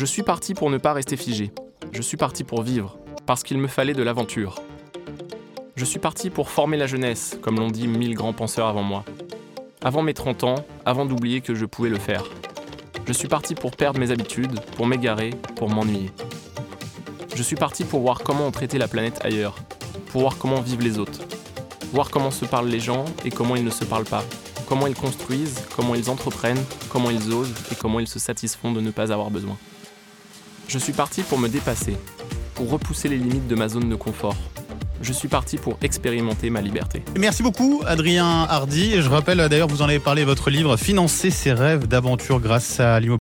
Je 0.00 0.06
suis 0.06 0.22
parti 0.22 0.54
pour 0.54 0.70
ne 0.70 0.78
pas 0.78 0.94
rester 0.94 1.18
figé. 1.18 1.52
Je 1.92 2.00
suis 2.00 2.16
parti 2.16 2.42
pour 2.42 2.62
vivre, 2.62 2.96
parce 3.26 3.42
qu'il 3.42 3.58
me 3.58 3.68
fallait 3.68 3.92
de 3.92 4.02
l'aventure. 4.02 4.54
Je 5.76 5.84
suis 5.84 5.98
parti 5.98 6.30
pour 6.30 6.48
former 6.48 6.78
la 6.78 6.86
jeunesse, 6.86 7.36
comme 7.42 7.58
l'ont 7.58 7.70
dit 7.70 7.86
mille 7.86 8.14
grands 8.14 8.32
penseurs 8.32 8.66
avant 8.66 8.82
moi. 8.82 9.04
Avant 9.82 10.00
mes 10.00 10.14
30 10.14 10.44
ans, 10.44 10.54
avant 10.86 11.04
d'oublier 11.04 11.42
que 11.42 11.54
je 11.54 11.66
pouvais 11.66 11.90
le 11.90 11.98
faire. 11.98 12.24
Je 13.06 13.12
suis 13.12 13.28
parti 13.28 13.54
pour 13.54 13.72
perdre 13.72 14.00
mes 14.00 14.10
habitudes, 14.10 14.58
pour 14.74 14.86
m'égarer, 14.86 15.34
pour 15.56 15.68
m'ennuyer. 15.68 16.10
Je 17.36 17.42
suis 17.42 17.56
parti 17.56 17.84
pour 17.84 18.00
voir 18.00 18.20
comment 18.22 18.46
on 18.46 18.52
traitait 18.52 18.78
la 18.78 18.88
planète 18.88 19.20
ailleurs, 19.22 19.56
pour 20.12 20.22
voir 20.22 20.38
comment 20.38 20.62
vivent 20.62 20.80
les 20.80 20.98
autres, 20.98 21.20
voir 21.92 22.08
comment 22.08 22.30
se 22.30 22.46
parlent 22.46 22.68
les 22.68 22.80
gens 22.80 23.04
et 23.26 23.30
comment 23.30 23.54
ils 23.54 23.64
ne 23.66 23.70
se 23.70 23.84
parlent 23.84 24.04
pas, 24.06 24.24
comment 24.66 24.86
ils 24.86 24.96
construisent, 24.96 25.62
comment 25.76 25.94
ils 25.94 26.08
entreprennent, 26.08 26.64
comment 26.88 27.10
ils 27.10 27.34
osent 27.34 27.52
et 27.70 27.74
comment 27.74 28.00
ils 28.00 28.08
se 28.08 28.18
satisfont 28.18 28.72
de 28.72 28.80
ne 28.80 28.90
pas 28.90 29.12
avoir 29.12 29.30
besoin. 29.30 29.58
Je 30.70 30.78
suis 30.78 30.92
parti 30.92 31.24
pour 31.24 31.36
me 31.40 31.48
dépasser, 31.48 31.96
pour 32.54 32.70
repousser 32.70 33.08
les 33.08 33.16
limites 33.16 33.48
de 33.48 33.56
ma 33.56 33.66
zone 33.66 33.88
de 33.88 33.96
confort. 33.96 34.36
Je 35.02 35.12
suis 35.12 35.26
parti 35.26 35.56
pour 35.56 35.76
expérimenter 35.82 36.48
ma 36.48 36.60
liberté. 36.60 37.02
Merci 37.18 37.42
beaucoup, 37.42 37.82
Adrien 37.88 38.46
Hardy. 38.48 39.02
Je 39.02 39.08
rappelle 39.08 39.38
d'ailleurs, 39.48 39.66
vous 39.66 39.82
en 39.82 39.86
avez 39.86 39.98
parlé, 39.98 40.22
votre 40.22 40.48
livre 40.48 40.76
Financer 40.76 41.30
ses 41.30 41.52
rêves 41.52 41.88
d'aventure 41.88 42.38
grâce 42.38 42.78
à 42.78 43.00
l'immobilier 43.00 43.18